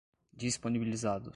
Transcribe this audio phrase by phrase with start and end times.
[0.33, 1.29] disponibilizados